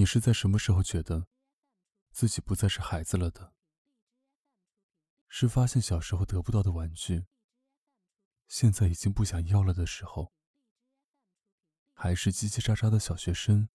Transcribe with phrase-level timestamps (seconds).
[0.00, 1.28] 你是在什么时候觉得
[2.10, 3.52] 自己不再是孩子了的？
[5.28, 7.26] 是发现小时候得不到的玩具，
[8.48, 10.32] 现在已经不想要了的时候，
[11.92, 13.68] 还是叽叽喳喳的小学生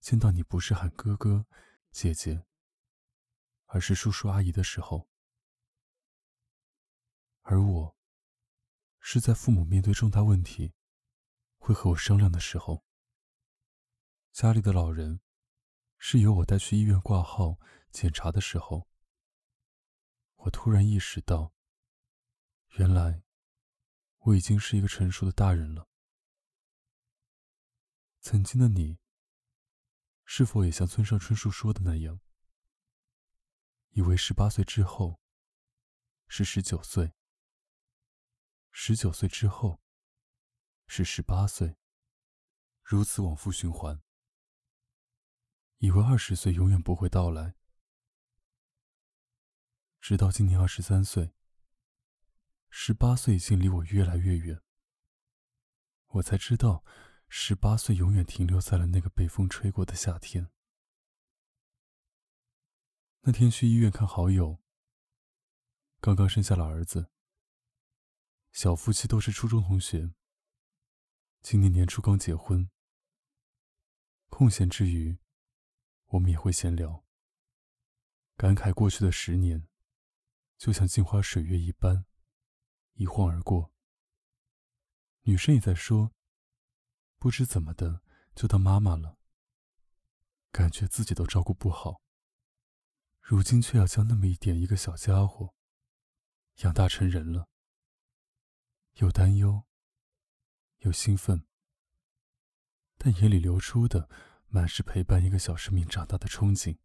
[0.00, 1.46] 见到你不是喊哥哥、
[1.92, 2.44] 姐姐，
[3.66, 5.08] 而是叔叔阿姨的时候？
[7.42, 7.96] 而我，
[8.98, 10.74] 是在父母面对重大问题
[11.56, 12.84] 会和我商量的时候。
[14.32, 15.20] 家里的老人
[15.98, 17.58] 是由我带去医院挂号
[17.90, 18.88] 检查的时候，
[20.36, 21.52] 我突然意识到，
[22.78, 23.24] 原来
[24.20, 25.88] 我已经是一个成熟的大人了。
[28.20, 28.98] 曾经的你，
[30.24, 32.20] 是否也像村上春树说的那样，
[33.90, 35.20] 以为十八岁之后
[36.28, 37.12] 是十九岁，
[38.70, 39.82] 十九岁之后
[40.86, 41.76] 是十八岁，
[42.82, 44.00] 如此往复循环？
[45.80, 47.54] 以为二十岁永远不会到来，
[49.98, 51.32] 直到今年二十三岁，
[52.68, 54.60] 十八岁已经离我越来越远。
[56.08, 56.84] 我才知道，
[57.28, 60.50] 十八岁永远停留在了那个被风吹过的夏天。
[63.22, 64.62] 那天去医院看好友，
[65.98, 67.10] 刚刚生下了儿子。
[68.52, 70.12] 小夫妻都是初中同学，
[71.40, 72.68] 今年年初刚结婚。
[74.28, 75.18] 空闲之余。
[76.10, 77.04] 我们也会闲聊，
[78.36, 79.68] 感慨过去的十年，
[80.58, 82.04] 就像镜花水月一般，
[82.94, 83.72] 一晃而过。
[85.22, 86.10] 女生也在说，
[87.16, 88.02] 不知怎么的
[88.34, 89.18] 就当妈妈了，
[90.50, 92.02] 感觉自己都照顾不好，
[93.20, 95.54] 如今却要将那么一点一个小家伙
[96.62, 97.48] 养大成人了，
[98.94, 99.62] 有担忧，
[100.78, 101.46] 有兴奋，
[102.98, 104.10] 但眼里流出的。
[104.52, 106.76] 满是陪伴一个小生命长大的憧憬。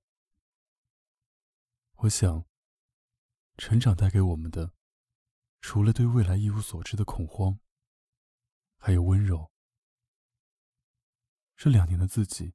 [1.96, 2.46] 我想，
[3.58, 4.74] 成长带给我们的，
[5.62, 7.60] 除了对未来一无所知的恐慌，
[8.78, 9.52] 还有温柔。
[11.58, 12.54] 这两年的自己，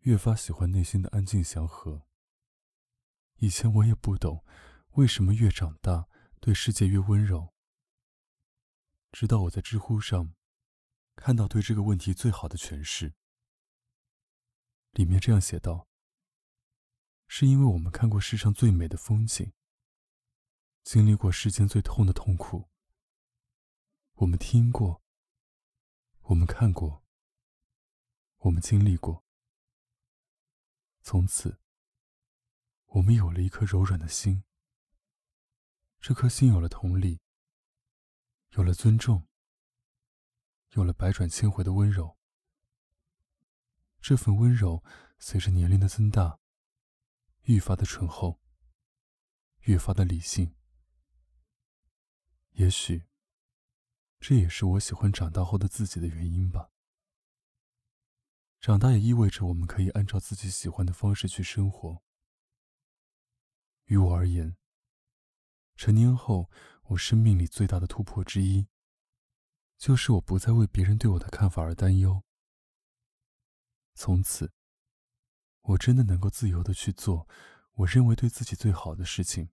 [0.00, 2.06] 越发喜欢内心的安静祥和。
[3.36, 4.44] 以前我也不懂，
[4.90, 6.06] 为什么越长大，
[6.38, 7.54] 对世界越温柔。
[9.10, 10.34] 直到我在知乎上，
[11.16, 13.14] 看到对这个问题最好的诠释。
[14.92, 15.88] 里面这样写道
[17.26, 19.54] ：“是因为我们看过世上最美的风景，
[20.82, 22.68] 经历过世间最痛的痛苦。
[24.16, 25.02] 我们听过，
[26.24, 27.02] 我们看过，
[28.38, 29.24] 我们经历过。
[31.00, 31.58] 从此，
[32.84, 34.44] 我们有了一颗柔软的心。
[36.00, 37.22] 这颗心有了同理，
[38.50, 39.26] 有了尊重，
[40.72, 42.18] 有了百转千回的温柔。”
[44.02, 44.82] 这份温柔，
[45.20, 46.40] 随着年龄的增大，
[47.42, 48.40] 愈发的醇厚，
[49.60, 50.56] 越发的理性。
[52.54, 53.04] 也许，
[54.18, 56.70] 这也是我喜欢长大后的自己的原因吧。
[58.60, 62.02] 长大也意味着我们可以按照自己喜欢的方式去生活。
[63.84, 64.56] 于我而言，
[65.76, 66.50] 成年后，
[66.86, 68.66] 我生命里最大的突破之一，
[69.78, 72.24] 就是我不再为别人对我的看法而担忧。
[73.94, 74.52] 从此，
[75.60, 77.28] 我真的能够自由的去做
[77.74, 79.50] 我认为对自己最好的事情。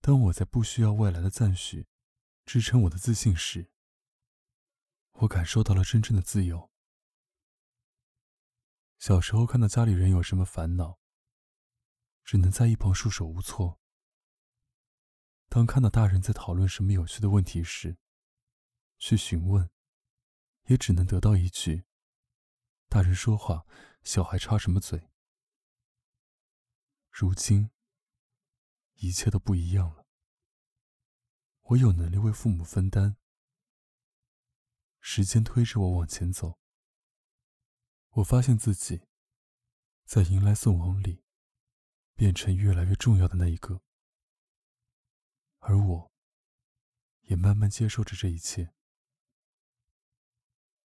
[0.00, 1.86] 当我在不需要外来的赞许
[2.44, 3.70] 支撑我的自信时，
[5.12, 6.70] 我感受到了真正的自由。
[8.98, 10.98] 小时候看到家里人有什么烦恼，
[12.24, 13.80] 只能在一旁束手无措。
[15.48, 17.98] 当看到大人在讨论什么有趣的问题时，
[18.98, 19.70] 去询问，
[20.64, 21.84] 也只能得到一句。
[22.92, 23.66] 大人说话，
[24.02, 25.08] 小孩插什么嘴？
[27.10, 27.70] 如今，
[28.96, 30.06] 一切都不一样了。
[31.62, 33.16] 我有能力为父母分担，
[35.00, 36.58] 时间推着我往前走。
[38.10, 39.08] 我发现自己，
[40.04, 41.24] 在迎来送往里，
[42.14, 43.80] 变成越来越重要的那一个，
[45.60, 46.12] 而我，
[47.22, 48.74] 也慢慢接受着这一切。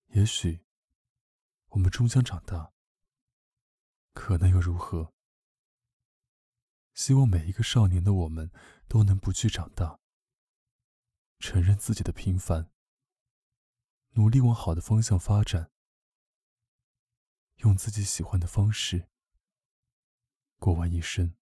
[0.08, 0.64] 也许。
[1.72, 2.74] 我们终将长大，
[4.12, 5.14] 可能又如何？
[6.92, 8.50] 希望每一个少年的我们
[8.86, 9.98] 都能不惧长大，
[11.38, 12.70] 承认自己的平凡，
[14.10, 15.70] 努力往好的方向发展，
[17.56, 19.08] 用自己喜欢的方式
[20.58, 21.34] 过完一生。